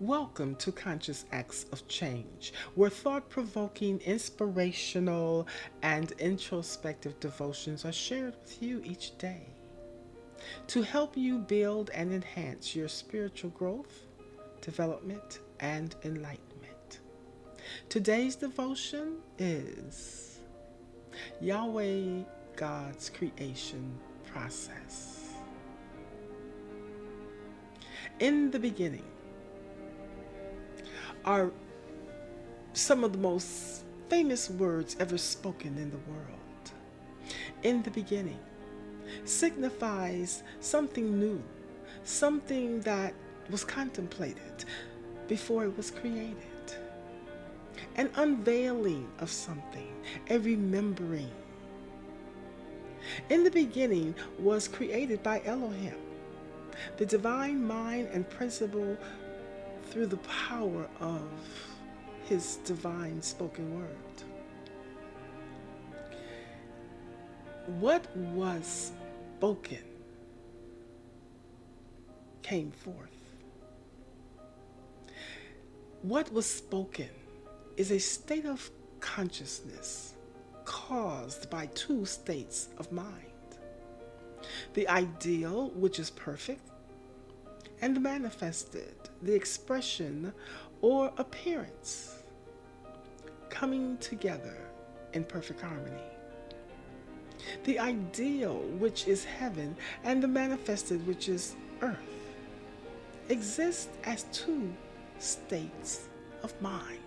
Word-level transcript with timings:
Welcome 0.00 0.54
to 0.56 0.72
Conscious 0.72 1.26
Acts 1.30 1.66
of 1.72 1.86
Change, 1.86 2.54
where 2.74 2.88
thought 2.88 3.28
provoking, 3.28 4.00
inspirational, 4.00 5.46
and 5.82 6.12
introspective 6.12 7.20
devotions 7.20 7.84
are 7.84 7.92
shared 7.92 8.34
with 8.40 8.62
you 8.62 8.80
each 8.82 9.18
day 9.18 9.42
to 10.68 10.80
help 10.80 11.18
you 11.18 11.36
build 11.36 11.90
and 11.90 12.14
enhance 12.14 12.74
your 12.74 12.88
spiritual 12.88 13.50
growth, 13.50 14.06
development, 14.62 15.40
and 15.60 15.94
enlightenment. 16.02 17.00
Today's 17.90 18.36
devotion 18.36 19.18
is 19.38 20.40
Yahweh 21.42 22.22
God's 22.56 23.10
creation 23.10 23.98
process. 24.32 25.34
In 28.18 28.50
the 28.50 28.58
beginning, 28.58 29.04
are 31.24 31.50
some 32.72 33.04
of 33.04 33.12
the 33.12 33.18
most 33.18 33.84
famous 34.08 34.50
words 34.50 34.96
ever 34.98 35.18
spoken 35.18 35.76
in 35.78 35.90
the 35.90 35.98
world. 36.10 36.72
In 37.62 37.82
the 37.82 37.90
beginning 37.90 38.38
signifies 39.24 40.42
something 40.60 41.18
new, 41.18 41.42
something 42.04 42.80
that 42.80 43.12
was 43.50 43.64
contemplated 43.64 44.64
before 45.28 45.64
it 45.64 45.76
was 45.76 45.90
created, 45.90 46.36
an 47.96 48.10
unveiling 48.16 49.08
of 49.18 49.30
something, 49.30 49.92
a 50.28 50.38
remembering. 50.38 51.30
In 53.28 53.44
the 53.44 53.50
beginning 53.50 54.14
was 54.38 54.68
created 54.68 55.22
by 55.22 55.42
Elohim, 55.44 55.96
the 56.96 57.06
divine 57.06 57.64
mind 57.64 58.08
and 58.12 58.28
principle 58.28 58.96
through 59.90 60.06
the 60.06 60.16
power 60.18 60.88
of 61.00 61.28
his 62.24 62.56
divine 62.64 63.20
spoken 63.20 63.76
word. 63.76 63.88
What 67.80 68.16
was 68.16 68.92
spoken 69.36 69.84
came 72.42 72.70
forth. 72.70 72.96
What 76.02 76.32
was 76.32 76.46
spoken 76.46 77.10
is 77.76 77.90
a 77.90 77.98
state 77.98 78.46
of 78.46 78.70
consciousness 79.00 80.14
caused 80.64 81.50
by 81.50 81.66
two 81.66 82.04
states 82.04 82.68
of 82.78 82.90
mind 82.92 83.16
the 84.74 84.88
ideal, 84.88 85.70
which 85.70 85.98
is 85.98 86.10
perfect, 86.10 86.69
and 87.82 88.00
manifested, 88.02 88.94
the 89.22 89.34
expression 89.34 90.32
or 90.82 91.12
appearance 91.18 92.22
coming 93.48 93.96
together 93.98 94.56
in 95.12 95.24
perfect 95.24 95.60
harmony. 95.60 96.02
The 97.64 97.78
ideal, 97.78 98.58
which 98.78 99.08
is 99.08 99.24
heaven, 99.24 99.76
and 100.04 100.22
the 100.22 100.28
manifested, 100.28 101.06
which 101.06 101.28
is 101.28 101.56
earth, 101.80 101.96
exist 103.28 103.88
as 104.04 104.24
two 104.32 104.72
states 105.18 106.08
of 106.42 106.60
mind. 106.60 106.98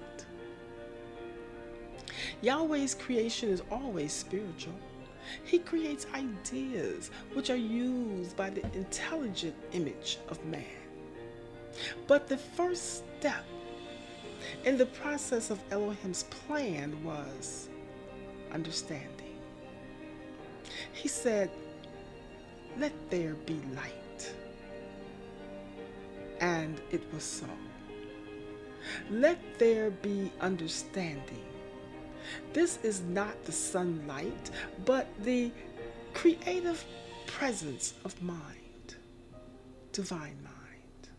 Yahweh's 2.42 2.96
creation 2.96 3.50
is 3.50 3.62
always 3.72 4.12
spiritual. 4.12 4.74
He 5.44 5.60
creates 5.60 6.06
ideas 6.14 7.12
which 7.34 7.50
are 7.50 7.56
used 7.56 8.36
by 8.36 8.50
the 8.50 8.64
intelligent 8.76 9.56
image 9.72 10.20
of 10.30 10.44
man. 10.46 10.66
But 12.08 12.28
the 12.28 12.38
first 12.38 13.04
step 13.20 13.46
in 14.66 14.78
the 14.78 14.86
process 14.86 15.50
of 15.50 15.60
Elohim's 15.72 16.24
plan 16.24 17.04
was 17.04 17.70
understanding. 18.52 19.40
He 20.92 21.08
said, 21.08 21.50
Let 22.78 22.94
there 23.10 23.36
be 23.46 23.60
light. 23.76 24.34
And 26.40 26.80
it 26.92 27.02
was 27.14 27.24
so. 27.24 27.48
Let 29.10 29.38
there 29.60 29.92
be 29.92 30.32
understanding. 30.42 31.46
This 32.54 32.78
is 32.84 33.02
not 33.02 33.46
the 33.46 33.52
sunlight, 33.52 34.52
but 34.86 35.08
the 35.24 35.52
creative 36.14 36.84
presence 37.28 37.94
of 38.06 38.22
mind, 38.22 38.96
divine 39.92 40.38
mind. 40.44 41.10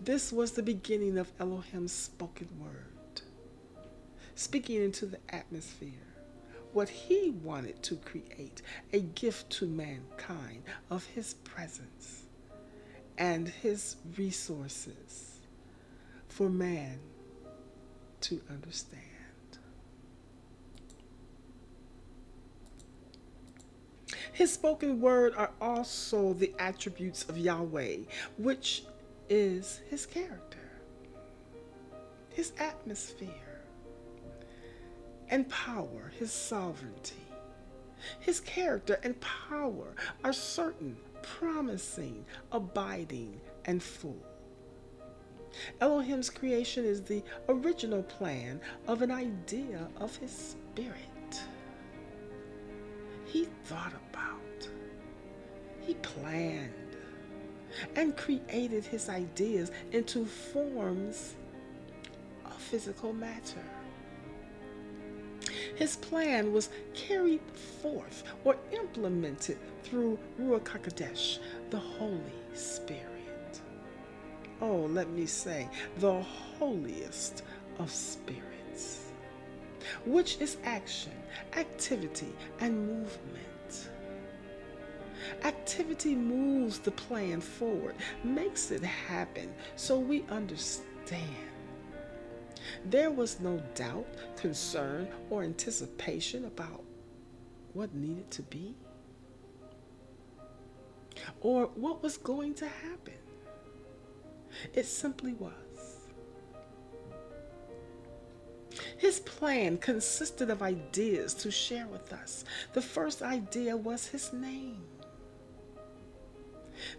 This 0.00 0.32
was 0.32 0.52
the 0.52 0.62
beginning 0.62 1.18
of 1.18 1.30
Elohim's 1.38 1.92
spoken 1.92 2.48
word, 2.58 3.22
speaking 4.34 4.82
into 4.82 5.06
the 5.06 5.18
atmosphere 5.28 6.10
what 6.72 6.88
he 6.88 7.30
wanted 7.42 7.82
to 7.82 7.96
create 7.96 8.62
a 8.92 9.00
gift 9.00 9.50
to 9.50 9.66
mankind 9.66 10.62
of 10.90 11.04
his 11.06 11.34
presence 11.34 12.24
and 13.18 13.48
his 13.48 13.96
resources 14.16 15.40
for 16.28 16.48
man 16.48 16.98
to 18.20 18.40
understand. 18.50 19.09
His 24.40 24.54
spoken 24.54 25.02
word 25.02 25.34
are 25.36 25.50
also 25.60 26.32
the 26.32 26.54
attributes 26.58 27.28
of 27.28 27.36
Yahweh, 27.36 27.96
which 28.38 28.84
is 29.28 29.82
his 29.90 30.06
character, 30.06 30.56
his 32.30 32.54
atmosphere, 32.58 33.60
and 35.28 35.46
power, 35.50 36.10
his 36.18 36.32
sovereignty. 36.32 37.20
His 38.18 38.40
character 38.40 38.98
and 39.02 39.20
power 39.20 39.94
are 40.24 40.32
certain, 40.32 40.96
promising, 41.20 42.24
abiding, 42.50 43.38
and 43.66 43.82
full. 43.82 44.24
Elohim's 45.82 46.30
creation 46.30 46.86
is 46.86 47.02
the 47.02 47.22
original 47.50 48.04
plan 48.04 48.58
of 48.88 49.02
an 49.02 49.10
idea 49.10 49.86
of 49.98 50.16
his 50.16 50.30
spirit. 50.30 51.09
He 53.30 53.46
thought 53.64 53.92
about, 54.10 54.68
he 55.80 55.94
planned, 55.94 56.72
and 57.94 58.16
created 58.16 58.84
his 58.84 59.08
ideas 59.08 59.70
into 59.92 60.26
forms 60.26 61.36
of 62.44 62.54
physical 62.54 63.12
matter. 63.12 63.64
His 65.76 65.96
plan 65.96 66.52
was 66.52 66.70
carried 66.92 67.40
forth 67.80 68.24
or 68.44 68.56
implemented 68.72 69.58
through 69.84 70.18
Ruach 70.38 70.64
HaKodesh, 70.64 71.38
the 71.70 71.78
Holy 71.78 72.20
Spirit. 72.54 73.60
Oh, 74.60 74.88
let 74.90 75.08
me 75.08 75.24
say, 75.24 75.68
the 75.98 76.20
holiest 76.58 77.44
of 77.78 77.90
spirits, 77.90 78.49
which 80.06 80.38
is 80.40 80.56
action, 80.64 81.12
activity, 81.56 82.32
and 82.60 82.86
movement. 82.86 83.88
Activity 85.44 86.14
moves 86.14 86.78
the 86.78 86.90
plan 86.90 87.40
forward, 87.40 87.94
makes 88.24 88.70
it 88.70 88.82
happen 88.82 89.52
so 89.76 89.98
we 89.98 90.24
understand. 90.30 91.36
There 92.86 93.10
was 93.10 93.40
no 93.40 93.62
doubt, 93.74 94.06
concern, 94.36 95.08
or 95.28 95.42
anticipation 95.42 96.44
about 96.46 96.82
what 97.72 97.94
needed 97.94 98.30
to 98.32 98.42
be 98.42 98.74
or 101.40 101.66
what 101.74 102.02
was 102.02 102.16
going 102.16 102.54
to 102.54 102.66
happen. 102.66 103.14
It 104.74 104.86
simply 104.86 105.34
was. 105.34 105.52
His 109.00 109.18
plan 109.20 109.78
consisted 109.78 110.50
of 110.50 110.60
ideas 110.60 111.32
to 111.36 111.50
share 111.50 111.86
with 111.86 112.12
us. 112.12 112.44
The 112.74 112.82
first 112.82 113.22
idea 113.22 113.74
was 113.74 114.06
his 114.06 114.30
name. 114.30 114.82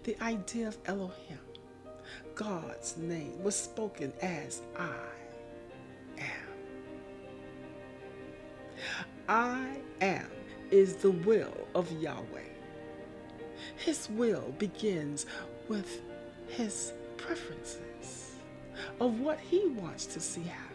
The 0.03 0.19
idea 0.19 0.67
of 0.67 0.79
Elohim, 0.87 1.37
God's 2.33 2.97
name, 2.97 3.43
was 3.43 3.55
spoken 3.55 4.11
as 4.19 4.61
I 4.75 4.95
am. 6.17 6.25
I 9.29 9.77
am 10.01 10.31
is 10.71 10.95
the 10.95 11.11
will 11.11 11.67
of 11.75 11.91
Yahweh. 12.01 12.49
His 13.75 14.09
will 14.09 14.55
begins 14.57 15.27
with 15.67 16.01
his 16.47 16.93
preferences 17.17 18.37
of 18.99 19.19
what 19.19 19.39
he 19.39 19.67
wants 19.67 20.07
to 20.07 20.19
see 20.19 20.41
happen, 20.41 20.70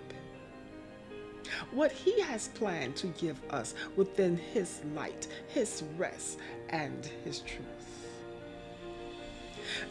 what 1.72 1.92
he 1.92 2.20
has 2.20 2.48
planned 2.48 2.96
to 2.96 3.08
give 3.08 3.40
us 3.50 3.74
within 3.96 4.36
his 4.36 4.80
light, 4.94 5.26
his 5.48 5.84
rest, 5.96 6.38
and 6.70 7.08
his 7.24 7.40
truth. 7.40 7.66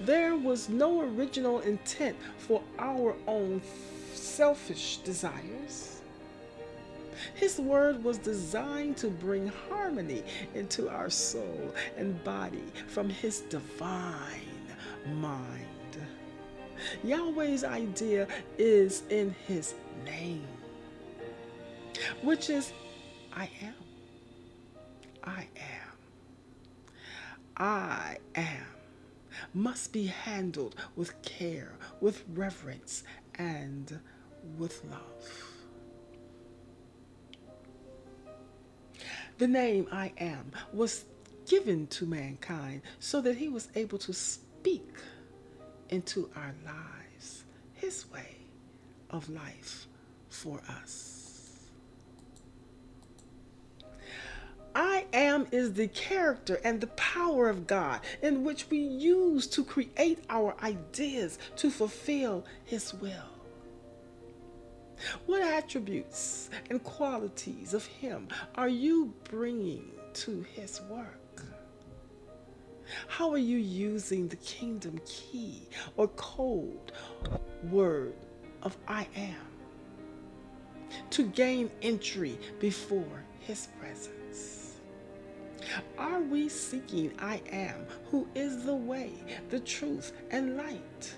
There 0.02 0.36
was 0.36 0.70
no 0.70 1.02
original 1.02 1.60
intent 1.60 2.18
for 2.38 2.62
our 2.80 3.16
own 3.28 3.62
selfish 4.14 4.98
desires. 4.98 6.02
His 7.34 7.60
word 7.60 8.04
was 8.04 8.18
designed 8.18 8.98
to 8.98 9.08
bring 9.10 9.48
harmony 9.70 10.24
into 10.54 10.90
our 10.90 11.10
soul 11.10 11.74
and 11.98 12.22
body 12.24 12.64
from 12.88 13.10
His 13.10 13.42
divine 13.42 14.42
mind. 15.14 15.66
Yahweh's 17.04 17.64
idea 17.64 18.28
is 18.58 19.04
in 19.10 19.34
His 19.48 19.76
name, 20.04 20.48
which 22.22 22.50
is 22.50 22.74
I 23.34 23.50
am. 23.62 23.74
I 25.24 25.48
am. 25.58 25.98
I 27.58 28.18
am 28.36 28.66
must 29.54 29.94
be 29.94 30.06
handled 30.08 30.76
with 30.96 31.22
care, 31.22 31.74
with 32.02 32.24
reverence, 32.34 33.04
and 33.36 34.00
with 34.58 34.84
love. 34.86 35.52
The 39.38 39.48
name 39.48 39.88
I 39.92 40.14
am 40.18 40.52
was 40.74 41.06
given 41.48 41.88
to 41.88 42.06
mankind 42.06 42.82
so 43.00 43.22
that 43.22 43.38
he 43.38 43.50
was 43.50 43.68
able 43.76 43.98
to 44.00 44.14
speak 44.14 44.88
into 45.90 46.30
our 46.36 46.54
lives 46.66 47.44
his 47.74 48.10
way 48.12 48.38
of 49.10 49.30
life 49.30 49.88
for 50.30 50.62
us. 50.70 51.15
Is 55.56 55.74
the 55.74 55.88
character 55.88 56.60
and 56.66 56.82
the 56.82 56.88
power 56.88 57.50
of 57.50 57.66
God 57.66 58.02
in 58.22 58.44
which 58.44 58.70
we 58.70 58.78
use 58.78 59.48
to 59.48 59.64
create 59.64 60.20
our 60.30 60.54
ideas 60.62 61.40
to 61.56 61.70
fulfill 61.72 62.46
His 62.66 62.94
will. 62.94 63.32
What 65.26 65.42
attributes 65.42 66.50
and 66.70 66.84
qualities 66.84 67.74
of 67.74 67.86
Him 67.86 68.28
are 68.56 68.68
you 68.68 69.14
bringing 69.30 69.92
to 70.26 70.46
His 70.54 70.82
work? 70.90 71.42
How 73.08 73.32
are 73.32 73.38
you 73.38 73.58
using 73.58 74.28
the 74.28 74.36
kingdom 74.38 75.00
key 75.06 75.68
or 75.96 76.10
code 76.10 76.92
word 77.72 78.14
of 78.62 78.76
I 78.88 79.08
am 79.16 79.48
to 81.12 81.24
gain 81.28 81.72
entry 81.82 82.38
before 82.60 83.24
His 83.40 83.70
presence? 83.80 84.25
Are 85.98 86.22
we 86.22 86.50
seeking 86.50 87.14
I 87.20 87.42
am, 87.52 87.86
who 88.12 88.28
is 88.36 88.64
the 88.64 88.76
way, 88.76 89.14
the 89.50 89.60
truth, 89.60 90.14
and 90.32 90.58
light, 90.58 91.16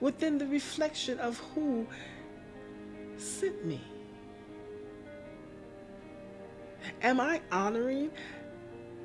within 0.00 0.38
the 0.38 0.46
reflection 0.46 1.18
of 1.18 1.38
who 1.54 1.86
sent 3.16 3.64
me? 3.64 3.80
Am 7.02 7.20
I 7.20 7.40
honoring 7.52 8.10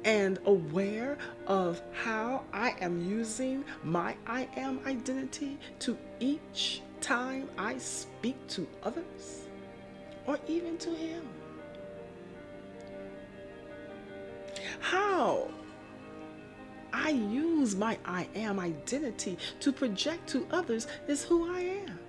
and 0.05 0.39
aware 0.45 1.17
of 1.47 1.81
how 1.91 2.43
I 2.53 2.75
am 2.79 3.09
using 3.09 3.65
my 3.83 4.15
I 4.27 4.47
am 4.55 4.79
identity 4.85 5.57
to 5.79 5.97
each 6.19 6.81
time 7.01 7.49
I 7.57 7.77
speak 7.77 8.35
to 8.49 8.67
others 8.83 9.47
or 10.27 10.39
even 10.47 10.77
to 10.77 10.91
Him? 10.91 11.27
How 14.85 15.47
I 16.93 17.09
use 17.09 17.75
my 17.75 17.97
I 18.05 18.27
am 18.35 18.59
identity 18.59 19.39
to 19.61 19.71
project 19.71 20.29
to 20.29 20.45
others 20.51 20.85
is 21.07 21.23
who 21.23 21.51
I 21.51 21.59
am. 21.59 21.99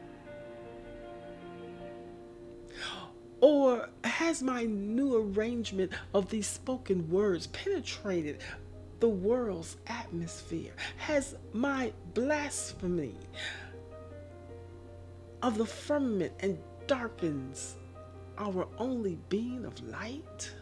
Or 3.41 3.89
has 4.05 4.43
my 4.43 4.65
new 4.65 5.17
arrangement 5.17 5.93
of 6.13 6.29
these 6.29 6.47
spoken 6.47 7.09
words 7.11 7.47
penetrated 7.47 8.43
the 9.01 9.09
world's 9.09 9.79
atmosphere? 9.87 10.73
Has 10.99 11.35
my 11.55 11.95
blasphemy 12.13 13.17
of 15.43 15.57
the 15.57 15.65
firmament 15.67 16.35
and 16.41 16.59
darkens 16.87 17.77
our 18.37 18.69
only 18.77 19.17
being 19.31 19.65
of 19.65 19.83
light? 19.89 20.53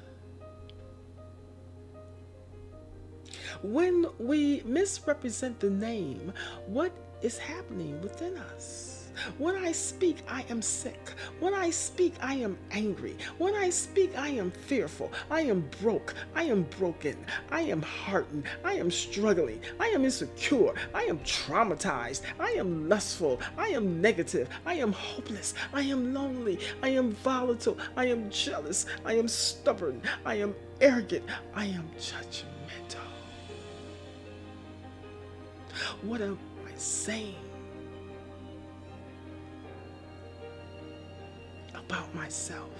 When 3.64 4.04
we 4.18 4.60
misrepresent 4.66 5.58
the 5.58 5.70
name, 5.70 6.34
what 6.66 6.92
is 7.22 7.38
happening 7.38 7.98
within 8.02 8.36
us? 8.36 9.08
When 9.38 9.56
I 9.56 9.72
speak, 9.72 10.18
I 10.28 10.44
am 10.50 10.60
sick. 10.60 11.12
When 11.40 11.54
I 11.54 11.70
speak, 11.70 12.12
I 12.20 12.34
am 12.34 12.58
angry. 12.72 13.16
When 13.38 13.54
I 13.54 13.70
speak, 13.70 14.18
I 14.18 14.28
am 14.28 14.50
fearful. 14.50 15.10
I 15.30 15.40
am 15.40 15.66
broke. 15.80 16.12
I 16.34 16.42
am 16.42 16.64
broken. 16.78 17.16
I 17.50 17.62
am 17.62 17.80
heartened. 17.80 18.44
I 18.66 18.74
am 18.74 18.90
struggling. 18.90 19.62
I 19.80 19.86
am 19.86 20.04
insecure. 20.04 20.74
I 20.92 21.04
am 21.04 21.20
traumatized. 21.20 22.20
I 22.38 22.50
am 22.50 22.86
lustful. 22.86 23.40
I 23.56 23.68
am 23.68 23.98
negative. 23.98 24.50
I 24.66 24.74
am 24.74 24.92
hopeless. 24.92 25.54
I 25.72 25.80
am 25.80 26.12
lonely. 26.12 26.58
I 26.82 26.90
am 26.90 27.12
volatile. 27.12 27.78
I 27.96 28.08
am 28.08 28.28
jealous. 28.28 28.84
I 29.06 29.14
am 29.14 29.26
stubborn. 29.26 30.02
I 30.26 30.34
am 30.34 30.54
arrogant. 30.82 31.24
I 31.54 31.64
am 31.64 31.88
judgmental. 31.98 33.13
What 36.02 36.20
am 36.20 36.38
I 36.66 36.76
saying 36.76 37.34
about 41.74 42.14
myself? 42.14 42.70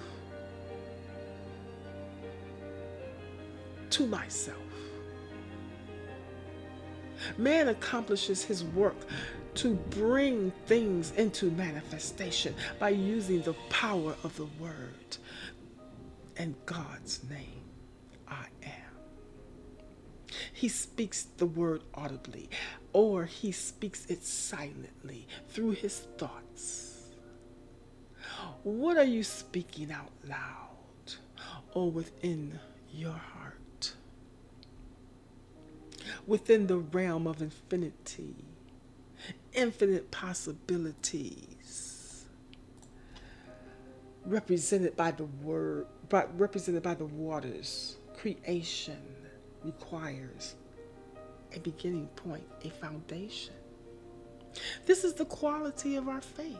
To 3.91 4.06
myself. 4.06 4.58
Man 7.38 7.69
accomplishes 7.69 8.44
his 8.44 8.64
work 8.64 8.96
to 9.55 9.75
bring 9.91 10.52
things 10.67 11.12
into 11.12 11.50
manifestation 11.52 12.55
by 12.79 12.91
using 12.91 13.41
the 13.43 13.55
power 13.70 14.17
of 14.25 14.37
the 14.37 14.46
word 14.58 15.17
and 16.37 16.55
God's 16.67 17.23
name. 17.31 17.62
I 18.29 18.46
am. 18.62 18.73
He 20.52 20.69
speaks 20.69 21.29
the 21.36 21.46
word 21.46 21.82
audibly 21.94 22.48
or 22.94 23.27
he 23.27 23.53
speaks 23.53 24.06
it 24.06 24.24
silently 24.24 25.29
through 25.48 25.72
his 25.72 26.06
thoughts. 26.17 27.10
What 28.63 28.96
are 28.96 29.05
you 29.05 29.22
speaking 29.22 29.93
out 29.93 30.13
loud 30.27 31.17
or 31.74 31.91
within 31.91 32.58
your 32.91 33.13
heart? 33.13 33.93
Within 36.27 36.69
the 36.69 36.79
realm 36.79 37.27
of 37.27 37.43
infinity, 37.43 38.36
infinite 39.53 40.10
possibilities, 40.10 42.24
represented 44.24 44.96
by 44.96 45.10
the 45.10 45.24
word, 45.24 45.86
represented 46.36 46.82
by 46.82 46.94
the 46.94 47.05
waters, 47.06 47.96
creation 48.17 49.03
requires 49.65 50.55
a 51.56 51.61
beginning 51.61 52.08
point, 52.17 52.44
a 52.65 52.70
foundation. 52.70 53.55
This 54.87 55.05
is 55.05 55.15
the 55.15 55.25
quality 55.25 55.96
of 55.96 56.08
our 56.08 56.20
faith 56.20 56.58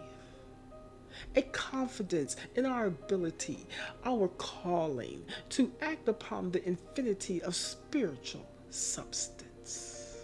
a 1.37 1.43
confidence 1.43 2.37
in 2.57 2.67
our 2.67 2.87
ability, 2.87 3.67
our 4.05 4.29
calling 4.39 5.23
to 5.51 5.71
act 5.81 6.09
upon 6.09 6.51
the 6.51 6.67
infinity 6.67 7.43
of 7.43 7.55
spiritual 7.55 8.47
substance. 8.71 10.19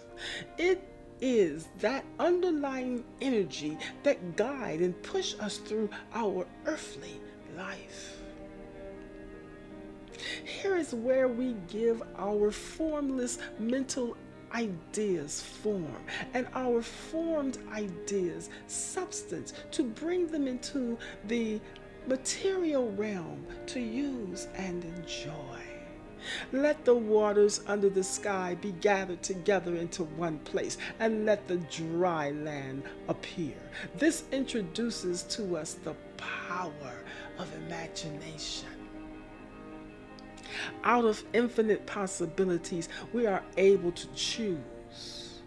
It 0.57 0.87
is 1.19 1.67
that 1.79 2.03
underlying 2.19 3.03
energy 3.21 3.77
that 4.03 4.35
guide 4.35 4.81
and 4.81 5.01
push 5.03 5.35
us 5.39 5.57
through 5.57 5.89
our 6.13 6.47
earthly 6.65 7.19
life. 7.55 8.17
Here 10.43 10.75
is 10.75 10.93
where 10.93 11.27
we 11.27 11.55
give 11.67 12.01
our 12.17 12.51
formless 12.51 13.39
mental 13.59 14.17
ideas 14.53 15.41
form 15.41 16.03
and 16.33 16.47
our 16.53 16.81
formed 16.81 17.57
ideas 17.71 18.49
substance 18.67 19.53
to 19.71 19.83
bring 19.83 20.27
them 20.27 20.47
into 20.47 20.97
the 21.27 21.59
material 22.07 22.91
realm 22.93 23.45
to 23.67 23.79
use 23.79 24.47
and 24.55 24.83
enjoy. 24.83 25.59
Let 26.51 26.85
the 26.85 26.93
waters 26.93 27.61
under 27.67 27.89
the 27.89 28.03
sky 28.03 28.55
be 28.61 28.73
gathered 28.73 29.23
together 29.23 29.75
into 29.75 30.03
one 30.03 30.37
place, 30.39 30.77
and 30.99 31.25
let 31.25 31.47
the 31.47 31.57
dry 31.57 32.29
land 32.31 32.83
appear. 33.07 33.55
This 33.95 34.25
introduces 34.31 35.23
to 35.23 35.57
us 35.57 35.73
the 35.73 35.95
power 36.17 37.03
of 37.39 37.51
imagination. 37.65 38.80
Out 40.83 41.05
of 41.05 41.23
infinite 41.33 41.85
possibilities, 41.85 42.89
we 43.13 43.25
are 43.25 43.43
able 43.57 43.91
to 43.91 44.07
choose, 44.13 45.41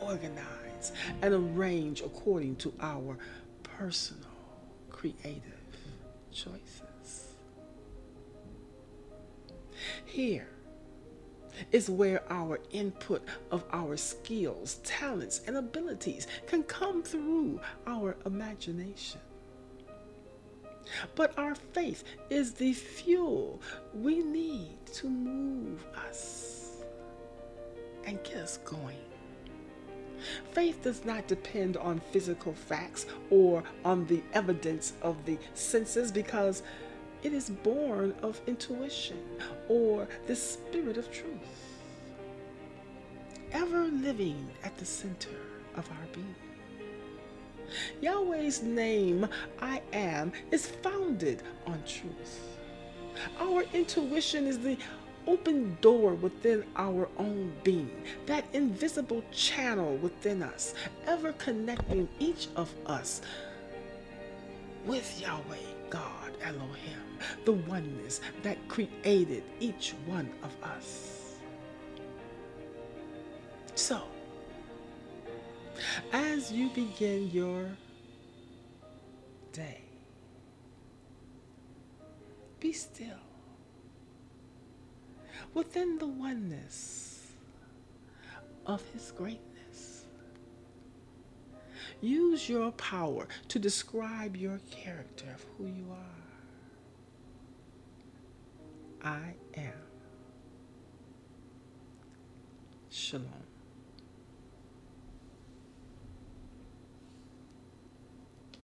organize, 0.00 0.92
and 1.22 1.34
arrange 1.34 2.00
according 2.00 2.56
to 2.56 2.72
our 2.80 3.16
personal 3.62 4.28
creative 4.90 5.42
choices. 6.32 7.34
Here 10.04 10.48
is 11.70 11.90
where 11.90 12.22
our 12.30 12.60
input 12.70 13.24
of 13.50 13.64
our 13.72 13.96
skills, 13.96 14.80
talents, 14.84 15.42
and 15.46 15.56
abilities 15.56 16.26
can 16.46 16.62
come 16.62 17.02
through 17.02 17.60
our 17.86 18.16
imagination. 18.26 19.20
But 21.14 21.36
our 21.38 21.54
faith 21.54 22.04
is 22.30 22.52
the 22.52 22.72
fuel 22.72 23.60
we 23.94 24.22
need 24.22 24.78
to 24.94 25.08
move 25.08 25.84
us 26.08 26.82
and 28.04 28.22
get 28.24 28.36
us 28.36 28.58
going. 28.58 28.98
Faith 30.52 30.82
does 30.82 31.04
not 31.04 31.26
depend 31.26 31.76
on 31.76 32.00
physical 32.12 32.52
facts 32.52 33.06
or 33.30 33.64
on 33.84 34.06
the 34.06 34.22
evidence 34.34 34.92
of 35.02 35.24
the 35.24 35.38
senses 35.54 36.12
because 36.12 36.62
it 37.22 37.32
is 37.32 37.50
born 37.50 38.14
of 38.22 38.40
intuition 38.46 39.18
or 39.68 40.08
the 40.26 40.36
spirit 40.36 40.96
of 40.96 41.10
truth, 41.10 41.78
ever 43.52 43.84
living 43.86 44.48
at 44.64 44.76
the 44.78 44.84
center 44.84 45.30
of 45.76 45.88
our 45.90 46.06
being. 46.12 46.34
Yahweh's 48.00 48.62
name, 48.62 49.28
I 49.60 49.80
am, 49.92 50.32
is 50.50 50.66
founded 50.66 51.42
on 51.66 51.82
truth. 51.86 52.58
Our 53.38 53.62
intuition 53.74 54.46
is 54.46 54.58
the 54.58 54.78
open 55.26 55.76
door 55.80 56.14
within 56.14 56.64
our 56.76 57.08
own 57.18 57.52
being, 57.62 58.04
that 58.26 58.44
invisible 58.52 59.22
channel 59.30 59.96
within 59.98 60.42
us, 60.42 60.74
ever 61.06 61.32
connecting 61.34 62.08
each 62.18 62.48
of 62.56 62.72
us 62.86 63.20
with 64.84 65.20
Yahweh, 65.20 65.56
God, 65.90 66.32
Elohim, 66.42 66.98
the 67.44 67.52
oneness 67.52 68.20
that 68.42 68.56
created 68.68 69.44
each 69.60 69.94
one 70.06 70.30
of 70.42 70.50
us. 70.62 71.21
As 76.12 76.52
you 76.52 76.68
begin 76.70 77.30
your 77.30 77.66
day, 79.52 79.80
be 82.60 82.72
still 82.72 83.08
within 85.54 85.98
the 85.98 86.06
oneness 86.06 87.32
of 88.66 88.82
His 88.92 89.10
greatness. 89.12 90.04
Use 92.00 92.48
your 92.48 92.72
power 92.72 93.26
to 93.48 93.58
describe 93.58 94.36
your 94.36 94.60
character 94.70 95.26
of 95.34 95.44
who 95.56 95.66
you 95.66 95.86
are. 95.90 96.22
I 99.04 99.34
am. 99.56 99.72
Shalom. 102.90 103.51